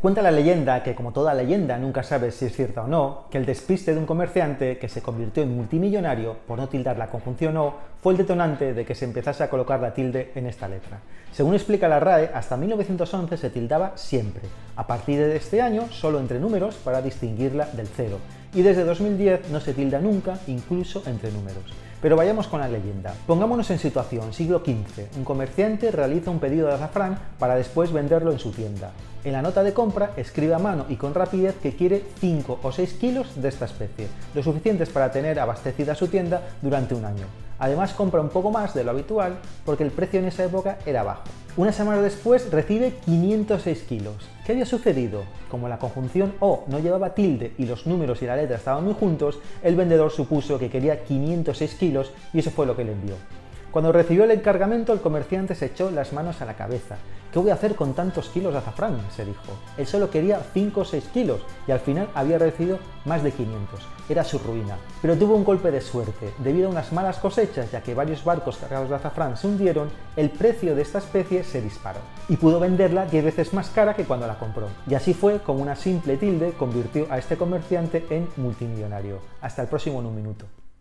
[0.00, 3.38] Cuenta la leyenda, que como toda leyenda nunca sabes si es cierta o no, que
[3.38, 7.56] el despiste de un comerciante que se convirtió en multimillonario, por no tildar la conjunción
[7.56, 11.00] O, fue el detonante de que se empezase a colocar la tilde en esta letra.
[11.32, 14.42] Según explica la RAE, hasta 1911 se tildaba siempre.
[14.76, 18.18] A partir de este año, solo entre números para distinguirla del cero.
[18.54, 21.64] Y desde 2010 no se tilda nunca, incluso entre números.
[22.00, 23.12] Pero vayamos con la leyenda.
[23.26, 25.16] Pongámonos en situación, siglo XV.
[25.16, 28.92] Un comerciante realiza un pedido de azafrán para después venderlo en su tienda.
[29.24, 32.72] En la nota de compra escribe a mano y con rapidez que quiere 5 o
[32.72, 37.26] 6 kilos de esta especie, lo suficientes para tener abastecida su tienda durante un año.
[37.58, 41.02] Además compra un poco más de lo habitual porque el precio en esa época era
[41.02, 41.24] bajo.
[41.58, 44.14] Una semana después recibe 506 kilos.
[44.46, 45.24] ¿Qué había sucedido?
[45.50, 48.94] Como la conjunción O no llevaba tilde y los números y la letra estaban muy
[48.94, 53.16] juntos, el vendedor supuso que quería 506 kilos y eso fue lo que le envió.
[53.70, 56.96] Cuando recibió el encargamento, el comerciante se echó las manos a la cabeza.
[57.32, 58.98] ¿Qué voy a hacer con tantos kilos de azafrán?
[59.14, 59.52] se dijo.
[59.76, 63.80] Él solo quería 5 o 6 kilos y al final había recibido más de 500.
[64.08, 64.78] Era su ruina.
[65.02, 66.32] Pero tuvo un golpe de suerte.
[66.38, 70.30] Debido a unas malas cosechas, ya que varios barcos cargados de azafrán se hundieron, el
[70.30, 72.00] precio de esta especie se disparó.
[72.30, 74.68] Y pudo venderla 10 veces más cara que cuando la compró.
[74.88, 79.18] Y así fue como una simple tilde convirtió a este comerciante en multimillonario.
[79.42, 80.46] Hasta el próximo en un minuto.